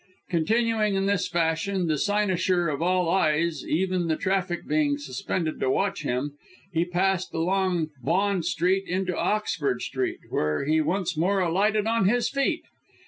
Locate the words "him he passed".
6.01-7.31